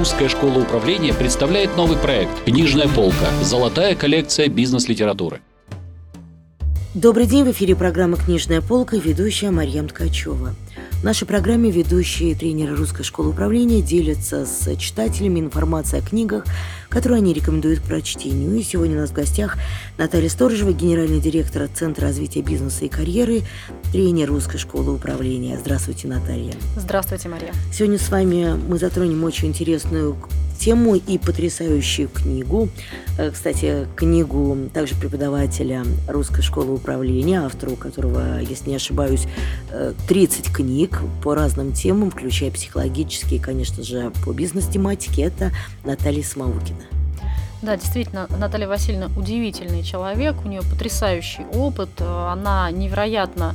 [0.00, 3.26] Русская школа управления представляет новый проект «Книжная полка.
[3.42, 5.42] Золотая коллекция бизнес-литературы».
[6.94, 10.54] Добрый день, в эфире программа «Книжная полка» ведущая Марьям Ткачева.
[11.00, 16.44] В нашей программе ведущие тренеры Русской школы управления делятся с читателями информацией о книгах,
[16.90, 18.54] которую они рекомендуют к прочтению.
[18.54, 19.56] И сегодня у нас в гостях
[19.96, 23.44] Наталья Сторожева, генеральный директор Центра развития бизнеса и карьеры,
[23.92, 25.58] тренер Русской школы управления.
[25.58, 26.52] Здравствуйте, Наталья.
[26.76, 27.54] Здравствуйте, Мария.
[27.72, 30.18] Сегодня с вами мы затронем очень интересную
[30.60, 32.68] тему и потрясающую книгу.
[33.18, 39.26] Э, кстати, книгу также преподавателя Русской школы управления, автору которого, если не ошибаюсь,
[40.06, 45.22] 30 э, книг по разным темам, включая психологические, конечно же, по бизнес-тематике.
[45.22, 45.50] Это
[45.84, 46.84] Наталья Смаукина.
[47.62, 53.54] Да, действительно, Наталья Васильевна удивительный человек, у нее потрясающий опыт, э, она невероятно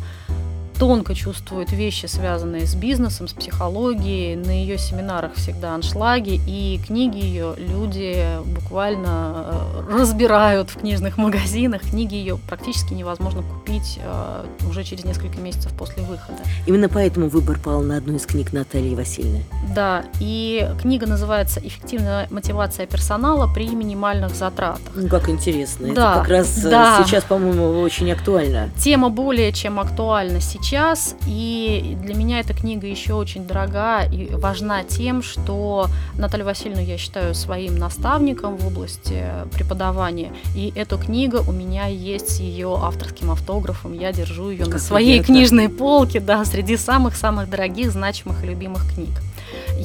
[0.77, 4.35] тонко чувствует вещи, связанные с бизнесом, с психологией.
[4.35, 9.45] На ее семинарах всегда аншлаги, и книги ее люди буквально
[9.87, 11.81] э, разбирают в книжных магазинах.
[11.81, 16.39] Книги ее практически невозможно купить э, уже через несколько месяцев после выхода.
[16.65, 19.45] Именно поэтому выбор пал на одну из книг Натальи Васильевны.
[19.73, 24.81] Да, и книга называется «Эффективная мотивация персонала при минимальных затратах».
[24.95, 25.93] Ну, как интересно.
[25.93, 27.03] Да, Это как раз э, да.
[27.03, 28.69] сейчас, по-моему, очень актуально.
[28.77, 34.33] Тема более чем актуальна сейчас сейчас, и для меня эта книга еще очень дорога и
[34.33, 41.37] важна тем, что Наталью Васильевну я считаю своим наставником в области преподавания, и эту книгу
[41.47, 45.35] у меня есть с ее авторским автографом, я держу ее на своей приятно.
[45.35, 49.11] книжной полке, да, среди самых-самых дорогих, значимых и любимых книг.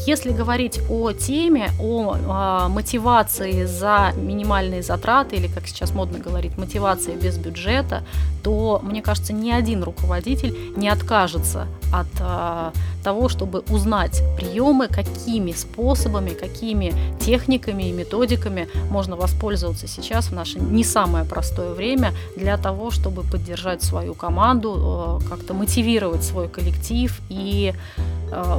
[0.07, 6.57] Если говорить о теме, о, о мотивации за минимальные затраты, или, как сейчас модно говорить,
[6.57, 8.03] мотивации без бюджета,
[8.43, 15.53] то, мне кажется, ни один руководитель не откажется от а, того, чтобы узнать приемы, какими
[15.53, 22.57] способами, какими техниками и методиками можно воспользоваться сейчас в наше не самое простое время для
[22.57, 28.01] того, чтобы поддержать свою команду, как-то мотивировать свой коллектив и а,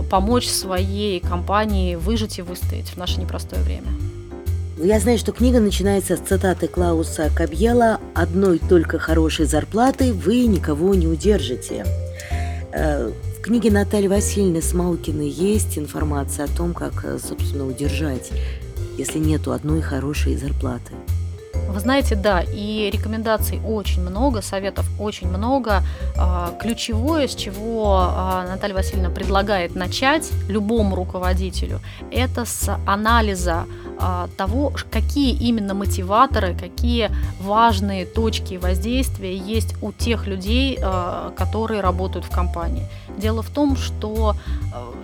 [0.09, 3.87] помочь своей компании выжить и выстоять в наше непростое время.
[4.83, 10.95] Я знаю, что книга начинается с цитаты Клауса Кабьела «Одной только хорошей зарплаты вы никого
[10.95, 11.85] не удержите».
[12.73, 18.31] Э, в книге Натальи Васильевны Смалкиной есть информация о том, как, э, собственно, удержать,
[18.97, 20.93] если нету одной хорошей зарплаты.
[21.71, 25.83] Вы знаете, да, и рекомендаций очень много, советов очень много.
[26.17, 31.79] А, ключевое, с чего а, Наталья Васильевна предлагает начать любому руководителю,
[32.11, 33.65] это с анализа
[34.37, 40.79] того, какие именно мотиваторы, какие важные точки воздействия есть у тех людей,
[41.35, 42.87] которые работают в компании.
[43.17, 44.35] Дело в том, что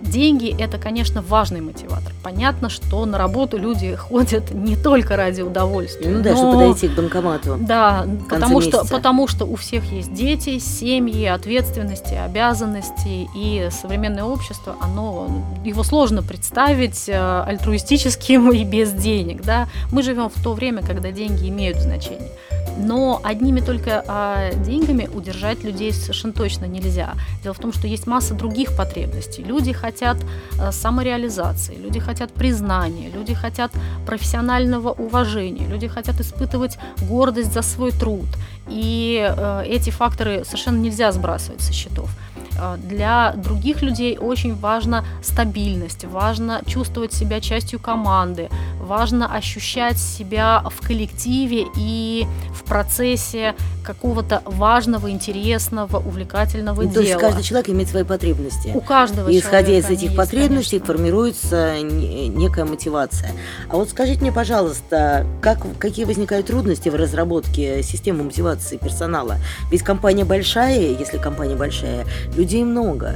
[0.02, 2.12] деньги– это, конечно, важный мотиватор.
[2.22, 6.10] Понятно, что на работу люди ходят не только ради удовольствия.
[6.10, 6.36] Ну да, но...
[6.36, 7.56] чтобы подойти к банкомату.
[7.60, 14.76] Да, потому что, потому что у всех есть дети, семьи, ответственности, обязанности, и современное общество,
[14.80, 19.42] оно, его сложно представить альтруистическим и без денег.
[19.42, 19.68] Да?
[19.92, 22.30] Мы живем в то время, когда деньги имеют значение.
[22.78, 27.14] Но одними только а, деньгами удержать людей совершенно точно нельзя.
[27.42, 29.42] Дело в том, что есть масса других потребностей.
[29.42, 30.16] Люди хотят
[30.60, 33.72] а, самореализации, люди хотят признания, люди хотят
[34.06, 38.26] профессионального уважения, люди хотят испытывать гордость за свой труд.
[38.68, 42.10] И а, эти факторы совершенно нельзя сбрасывать со счетов.
[42.58, 48.48] А, для других людей очень важна стабильность, важно чувствовать себя частью команды,
[48.80, 53.54] важно ощущать себя в коллективе и в процессе
[53.84, 56.94] какого-то важного, интересного, увлекательного ну, дела.
[56.94, 58.72] То есть каждый человек имеет свои потребности.
[58.74, 60.94] У каждого И исходя из этих есть, потребностей конечно.
[60.94, 63.32] формируется некая мотивация.
[63.68, 69.36] А вот скажите мне, пожалуйста, как, какие возникают трудности в разработке системы мотивации персонала?
[69.70, 72.04] Ведь компания большая, если компания большая,
[72.48, 73.12] людей много.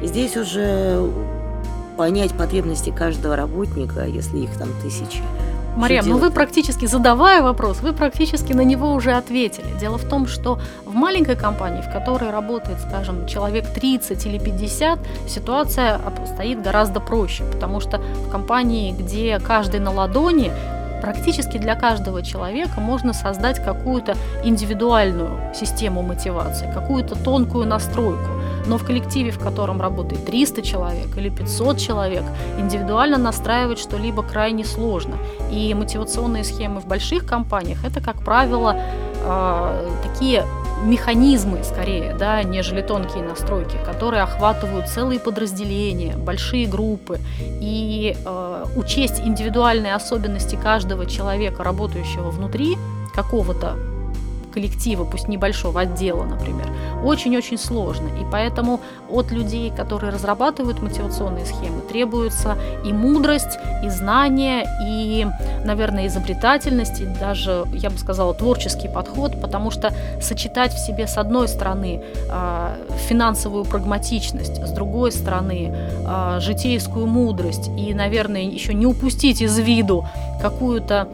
[0.00, 1.06] И здесь уже
[1.98, 5.20] понять потребности каждого работника, если их там тысячи.
[5.76, 9.66] Мария, ну вы практически, задавая вопрос, вы практически на него уже ответили.
[9.78, 14.98] Дело в том, что в маленькой компании, в которой работает, скажем, человек 30 или 50,
[15.28, 16.00] ситуация
[16.34, 20.50] стоит гораздо проще, потому что в компании, где каждый на ладони,
[21.02, 28.84] практически для каждого человека можно создать какую-то индивидуальную систему мотивации, какую-то тонкую настройку но в
[28.84, 32.24] коллективе, в котором работает 300 человек или 500 человек,
[32.58, 35.16] индивидуально настраивать что-либо крайне сложно.
[35.50, 38.76] И мотивационные схемы в больших компаниях– это, как правило,
[39.24, 40.44] а, такие
[40.82, 47.18] механизмы, скорее, да, нежели тонкие настройки, которые охватывают целые подразделения, большие группы.
[47.60, 52.78] И э, учесть индивидуальные особенности каждого человека, работающего внутри
[53.14, 53.76] какого-то
[54.52, 56.66] коллектива, пусть небольшого отдела, например,
[57.04, 58.08] очень-очень сложно.
[58.20, 58.80] И поэтому
[59.10, 65.26] от людей, которые разрабатывают мотивационные схемы, требуется и мудрость, и знание, и,
[65.64, 71.16] наверное, изобретательность, и даже, я бы сказала, творческий подход, потому что сочетать в себе, с
[71.16, 72.76] одной стороны, а,
[73.08, 75.74] финансовую прагматичность, с другой стороны,
[76.06, 80.04] а, житейскую мудрость и, наверное, еще не упустить из виду
[80.40, 81.08] какую-то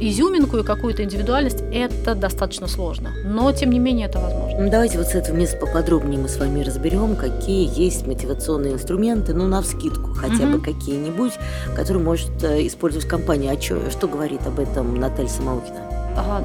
[0.00, 3.10] изюминку и какую-то индивидуальность, это достаточно сложно.
[3.24, 4.60] Но, тем не менее, это возможно.
[4.60, 9.34] Ну, давайте вот с этого места поподробнее мы с вами разберем, какие есть мотивационные инструменты,
[9.34, 10.52] ну, на вскидку, хотя mm-hmm.
[10.52, 11.32] бы какие-нибудь,
[11.74, 13.50] которые может э, использовать компания.
[13.50, 15.86] А что, что говорит об этом Наталья Самоукина?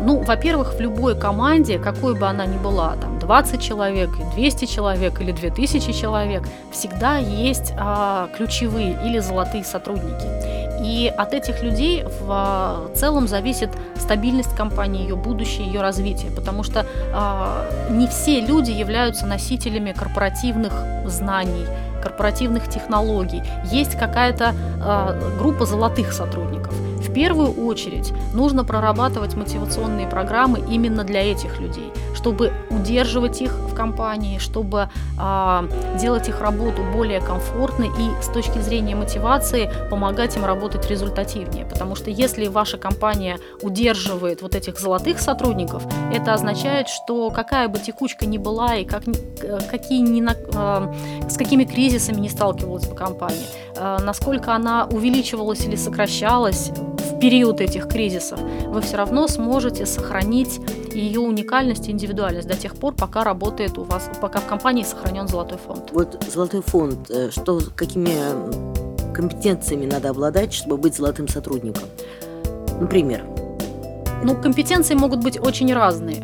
[0.03, 5.21] Ну, во-первых, в любой команде, какой бы она ни была, там 20 человек, 200 человек
[5.21, 10.60] или 2000 человек, всегда есть а, ключевые или золотые сотрудники.
[10.81, 16.85] И от этих людей в целом зависит стабильность компании, ее будущее, ее развитие, потому что
[16.85, 20.73] э, не все люди являются носителями корпоративных
[21.05, 21.65] знаний,
[22.01, 23.43] корпоративных технологий.
[23.71, 26.73] Есть какая-то э, группа золотых сотрудников.
[26.73, 33.73] В первую очередь нужно прорабатывать мотивационные программы именно для этих людей, чтобы удерживать их в
[33.73, 40.45] компании, чтобы э, делать их работу более комфортной и с точки зрения мотивации помогать им
[40.45, 41.65] работать результативнее.
[41.65, 47.79] Потому что если ваша компания удерживает вот этих золотых сотрудников, это означает, что какая бы
[47.79, 49.03] текучка ни была и как,
[49.69, 55.75] какие ни, э, с какими кризисами не сталкивалась бы компания, э, насколько она увеличивалась или
[55.75, 56.71] сокращалась,
[57.01, 60.59] в период этих кризисов, вы все равно сможете сохранить
[60.93, 65.27] ее уникальность и индивидуальность до тех пор, пока работает у вас, пока в компании сохранен
[65.27, 65.89] золотой фонд.
[65.91, 68.13] Вот золотой фонд, э, что, какими
[69.13, 71.83] компетенциями надо обладать, чтобы быть золотым сотрудником?
[72.79, 73.25] Например,
[74.23, 76.23] ну, компетенции могут быть очень разные.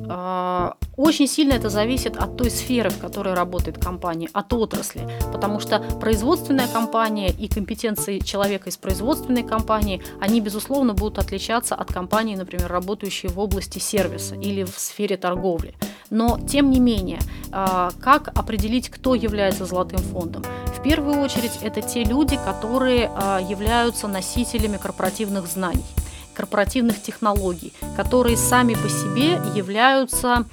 [0.98, 5.08] Очень сильно это зависит от той сферы, в которой работает компания, от отрасли.
[5.32, 11.94] Потому что производственная компания и компетенции человека из производственной компании, они, безусловно, будут отличаться от
[11.94, 15.76] компании, например, работающей в области сервиса или в сфере торговли.
[16.10, 17.20] Но, тем не менее,
[17.52, 20.44] а, как определить, кто является золотым фондом?
[20.76, 25.86] В первую очередь, это те люди, которые а, являются носителями корпоративных знаний
[26.34, 30.46] корпоративных технологий, которые сами по себе являются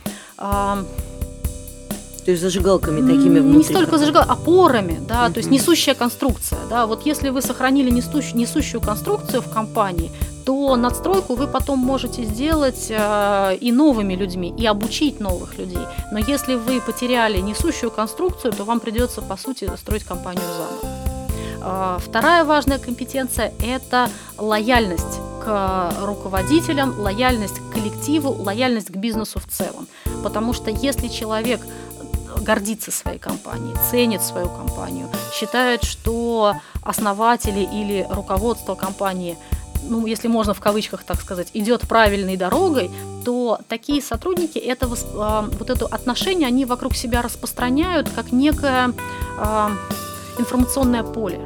[2.24, 3.58] то есть зажигалками такими внутри.
[3.58, 6.58] Не столько зажигалками, опорами, да, то есть несущая конструкция.
[6.70, 10.10] Да, вот если вы сохранили несущую, несущую конструкцию в компании,
[10.44, 15.86] то надстройку вы потом можете сделать э, и новыми людьми, и обучить новых людей.
[16.12, 21.96] Но если вы потеряли несущую конструкцию, то вам придется, по сути, строить компанию заново.
[21.96, 24.08] Э, вторая важная компетенция– это
[24.38, 29.86] лояльность к руководителям, лояльность к коллективу, лояльность к бизнесу в целом.
[30.22, 31.60] Потому что если человек
[32.40, 39.36] гордится своей компанией, ценит свою компанию, считает, что основатели или руководство компании
[39.86, 42.90] ну, если можно в кавычках так сказать, идет правильной дорогой,
[43.22, 48.94] то такие сотрудники это, а, вот это отношение, они вокруг себя распространяют как некое
[49.38, 49.68] э,
[50.38, 51.38] информационное поле.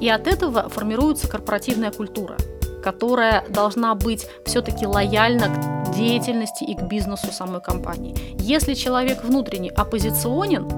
[0.00, 2.36] И от этого формируется корпоративная культура
[2.84, 8.14] которая должна быть все-таки лояльна к деятельности и к бизнесу самой компании.
[8.38, 10.68] Если человек внутренне оппозиционен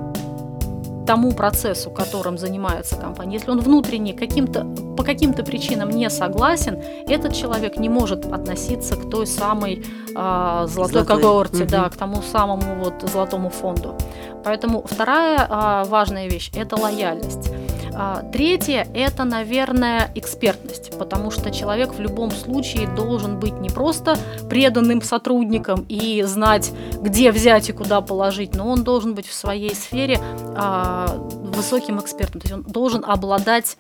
[1.05, 4.65] тому процессу, которым занимается компания, если он внутренне каким-то,
[4.97, 10.69] по каким-то причинам не согласен, этот человек не может относиться к той самой э, золотой,
[10.69, 11.71] золотой когорте, угу.
[11.71, 13.97] да, к тому самому вот золотому фонду.
[14.45, 17.51] Поэтому вторая э, важная вещь– это лояльность.
[17.99, 24.19] А, третье– это, наверное, экспертность, потому что человек в любом случае должен быть не просто
[24.51, 29.75] преданным сотрудником и знать, где взять и куда положить, но он должен быть в своей
[29.75, 30.21] сфере
[30.55, 33.79] а, высоким экспертом, то есть он должен обладать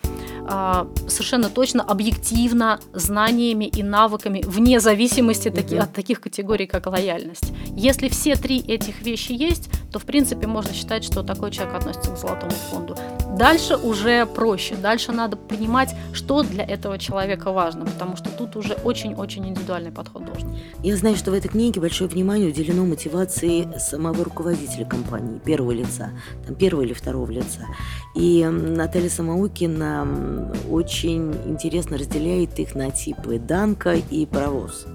[0.48, 7.52] а, совершенно точно объективно знаниями и навыками вне зависимости таки, от таких категорий, как лояльность.
[7.66, 12.12] Если все три этих вещи есть, то в принципе можно считать, что такой человек относится
[12.12, 12.96] к золотому фонду.
[13.36, 14.76] Дальше уже проще.
[14.76, 20.24] Дальше надо понимать, что для этого человека важно, потому что тут уже очень-очень индивидуальный подход
[20.24, 20.56] должен.
[20.82, 26.10] Я знаю, что в этой книге большое внимание уделено мотивации самого руководителя компании, первого лица,
[26.46, 27.66] там, первого или второго лица.
[28.14, 34.86] И Наталья Самоукина очень интересно разделяет их на типы «Данка» и «Паровоз».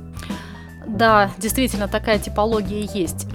[0.88, 3.27] Да, действительно, такая типология есть.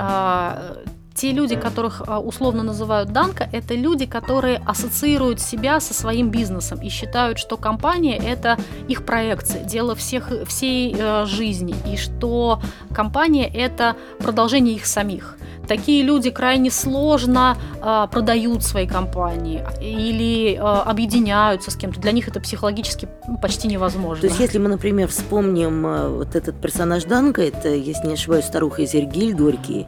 [1.17, 6.81] Те люди, которых а, условно называют Данка, это люди, которые ассоциируют себя со своим бизнесом
[6.83, 12.61] и считают, что компания– это их проекция, дело всех, всей э, жизни, и что
[12.95, 15.39] компания– это продолжение их самих.
[15.67, 21.99] Такие люди крайне сложно э, продают свои компании или э, объединяются с кем-то.
[21.99, 23.09] Для них это психологически
[23.43, 24.21] почти невозможно.
[24.21, 28.45] То есть, если мы, например, вспомним э, вот этот персонаж Данка, это, если не ошибаюсь,
[28.45, 29.87] старуха из Иргиль Горький,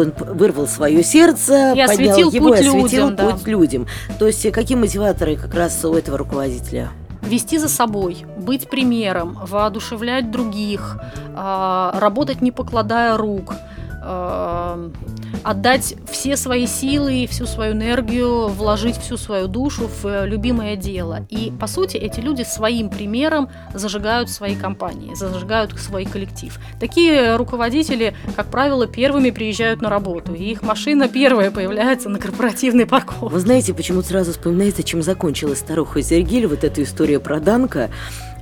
[0.00, 3.50] он вырвал свое сердце, и поднял осветил его путь и осветил людям, путь да.
[3.50, 3.86] людям.
[4.18, 6.90] То есть, э, какие мотиваторы как раз у этого руководителя?
[7.26, 10.98] вести за собой, быть примером, воодушевлять других,
[11.34, 13.54] а, работать не покладая рук,
[14.02, 14.90] а,
[15.46, 21.24] отдать все свои силы, всю свою энергию, вложить всю свою душу в э, любимое дело.
[21.30, 26.58] И, по сути, эти люди своим примером зажигают свои компании, зажигают свой коллектив.
[26.80, 32.86] Такие руководители, как правило, первыми приезжают на работу, и их машина первая появляется на корпоративной
[32.86, 33.26] парковке.
[33.26, 37.90] Вы знаете, почему сразу вспоминается, чем закончилась старуха из Иргиль, вот эта история про Данка,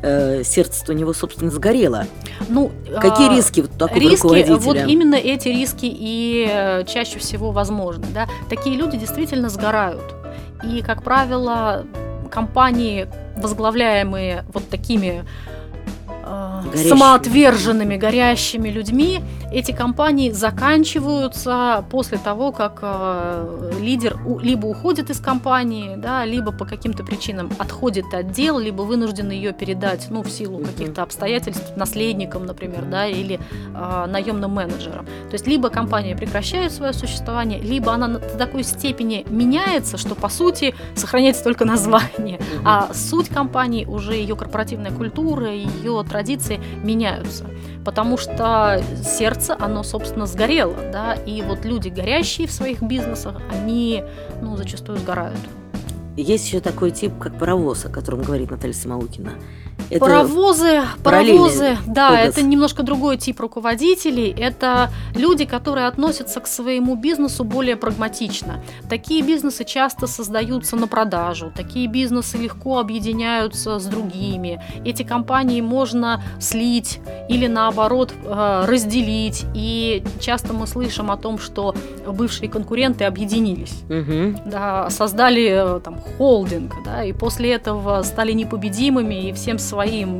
[0.04, 2.06] э, сердце у него, собственно, сгорело.
[2.48, 2.70] Ну,
[3.00, 4.56] Какие а, риски вот такого риски, руководителя?
[4.56, 8.06] вот именно эти риски и э, чаще всего возможны.
[8.12, 8.28] Да?
[8.48, 10.14] Такие люди действительно сгорают.
[10.62, 11.84] И, как правило,
[12.30, 15.24] компании, возглавляемые вот такими
[16.64, 16.88] Горящими.
[16.88, 19.20] самоотверженными, горящими людьми,
[19.52, 26.52] эти компании заканчиваются после того, как э, лидер у- либо уходит из компании, да, либо
[26.52, 31.76] по каким-то причинам отходит от дел, либо вынужден ее передать, ну, в силу каких-то обстоятельств
[31.76, 33.38] наследникам, например, да, или
[33.74, 35.04] э, наемным менеджерам.
[35.06, 40.14] То есть либо компания прекращает свое существование, либо она на- до такой степени меняется, что
[40.14, 47.46] по сути сохраняется только название, а суть компании, уже ее корпоративная культура, ее традиции меняются.
[47.84, 54.02] Потому что сердце, оно, собственно, сгорело, да, и вот люди, горящие в своих бизнесах, они,
[54.40, 55.38] ну, зачастую сгорают.
[56.16, 59.32] Есть еще такой тип, как паровоз, о котором говорит Наталья Самоукина.
[59.90, 62.28] Это Паровозы, паровозы, да, образ.
[62.28, 64.34] это немножко другой тип руководителей.
[64.36, 68.62] Это люди, которые относятся к своему бизнесу более прагматично.
[68.88, 74.60] Такие бизнесы часто создаются на продажу, такие бизнесы легко объединяются с другими.
[74.84, 79.44] Эти компании можно слить или наоборот э, разделить.
[79.54, 81.74] И часто мы слышим о том, что
[82.06, 84.38] бывшие конкуренты объединились Мгм.
[84.46, 89.73] да, создали э, там холдинг, да, и после этого стали непобедимыми и всем своим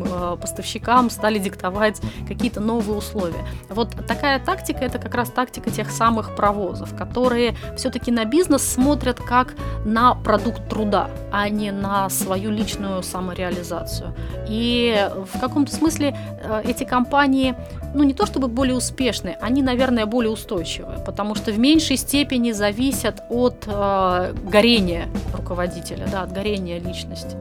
[0.04, 3.44] э, поставщикам стали диктовать какие-то новые условия.
[3.68, 9.20] Вот такая тактика это как раз тактика тех самых провозов, которые все-таки на бизнес смотрят
[9.20, 14.14] как на продукт труда, а не на свою личную самореализацию.
[14.48, 17.54] И в каком-то смысле э, эти компании
[17.94, 22.52] ну не то чтобы более успешные, они, наверное, более устойчивые, потому что в меньшей степени
[22.52, 27.36] зависят от э, горения руководителя, да, от горения личности.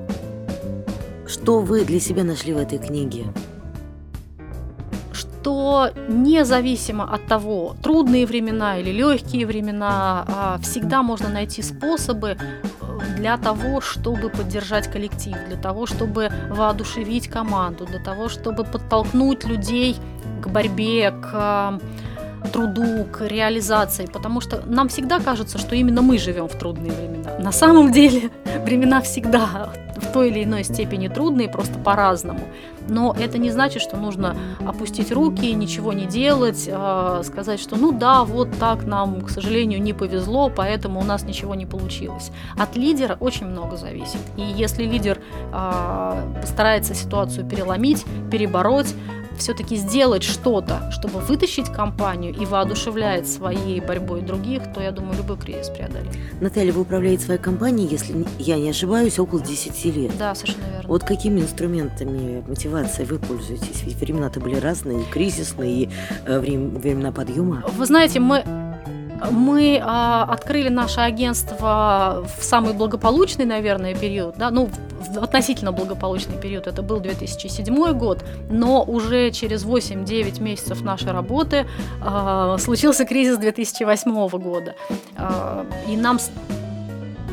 [1.25, 3.25] Что вы для себя нашли в этой книге?
[5.13, 13.15] Что независимо от того, трудные времена или легкие времена, а, всегда можно найти способы э,
[13.17, 19.97] для того, чтобы поддержать коллектив, для того, чтобы воодушевить команду, для того, чтобы подтолкнуть людей
[20.41, 21.79] к борьбе, к а,
[22.51, 27.37] труду, к реализации, потому что нам всегда кажется, что именно мы живем в трудные времена.
[27.39, 28.29] На самом деле
[28.65, 32.41] времена всегда в той или иной степени трудные, просто по-разному.
[32.89, 34.35] Но это не значит, что нужно
[34.65, 39.81] опустить руки, ничего не делать, э, сказать, что ну да, вот так нам, к сожалению,
[39.81, 42.31] не повезло, поэтому у нас ничего не получилось.
[42.57, 44.19] От лидера очень много зависит.
[44.37, 45.19] И если лидер
[45.51, 48.93] э, постарается ситуацию переломить, перебороть,
[49.37, 55.37] все-таки сделать что-то, чтобы вытащить компанию и воодушевляет своей борьбой других, то я думаю, любой
[55.37, 56.15] кризис преодолеет.
[56.41, 60.17] Наталья, вы управляете своей компанией, если я не ошибаюсь, около 10 лет.
[60.17, 60.87] Да, совершенно верно.
[60.87, 63.83] Вот какими инструментами мотивации вы пользуетесь?
[63.83, 65.89] Ведь времена-то были разные, и кризисные, и
[66.25, 67.63] э, врем- времена подъема.
[67.77, 68.43] Вы знаете, мы
[69.31, 74.69] мы а, открыли наше агентство в самый благополучный, наверное, период, да, ну,
[75.07, 81.65] относительно благополучный период, это был 2007 год, но уже через 8-9 месяцев нашей работы
[82.01, 84.75] а, случился кризис 2008 года.
[85.15, 86.19] А, и нам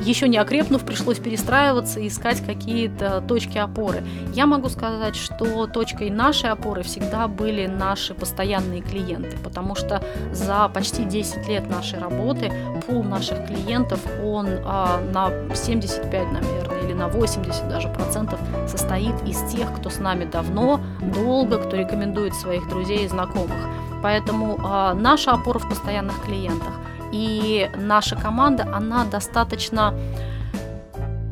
[0.00, 4.02] еще не окрепнув, пришлось перестраиваться и искать какие-то точки опоры.
[4.34, 10.02] Я могу сказать, что точкой нашей опоры всегда были наши постоянные клиенты, потому что
[10.32, 12.52] за почти 10 лет нашей работы
[12.86, 19.38] пул наших клиентов, он а, на 75, наверное, или на 80 даже процентов состоит из
[19.52, 20.80] тех, кто с нами давно,
[21.14, 23.56] долго, кто рекомендует своих друзей и знакомых.
[24.02, 26.72] Поэтому а, наша опора в постоянных клиентах–
[27.12, 29.94] и наша команда, она достаточно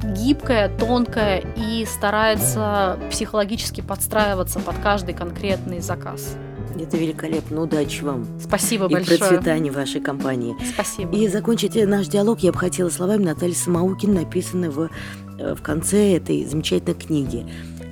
[0.03, 6.37] гибкая, тонкая и старается психологически подстраиваться под каждый конкретный заказ.
[6.81, 7.63] Это великолепно.
[7.63, 8.27] Удачи вам.
[8.41, 9.17] Спасибо и большое.
[9.17, 10.57] И процветания вашей компании.
[10.73, 11.17] Спасибо.
[11.17, 14.89] И закончить наш диалог я бы хотела словами Натальи Самаукин, написанной в,
[15.39, 17.47] э, в конце этой замечательной книги.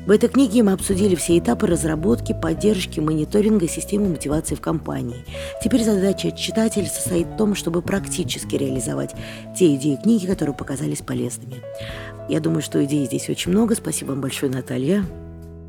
[0.06, 5.24] В этой книге мы обсудили все этапы разработки, поддержки, мониторинга системы мотивации в компании.
[5.60, 9.16] Теперь задача читателя состоит в том, чтобы практически реализовать
[9.58, 11.56] те идеи книги, которые показались полезными.
[12.28, 13.74] Я думаю, что идей здесь очень много.
[13.74, 15.04] Спасибо вам большое, Наталья.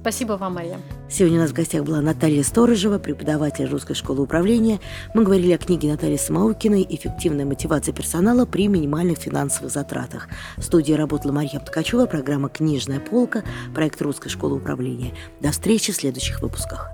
[0.08, 0.80] Спасибо вам, Мария.
[1.10, 4.80] Сегодня у нас в гостях была Наталья Сторожева, преподаватель Русской школы управления.
[5.14, 10.30] Мы говорили о книге Натальи Самаукиной «Эффективная мотивация персонала при минимальных финансовых затратах».
[10.56, 13.44] В студии работала Марья Ткачева, программа «Книжная полка»,
[13.76, 15.12] проект Русской школы управления.
[15.42, 16.90] До встречи в следующих выпусках.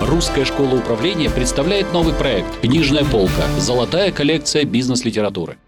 [0.00, 3.46] Русская школа управления представляет новый проект «Книжная полка.
[3.60, 5.58] Золотая коллекция бизнес-литературы».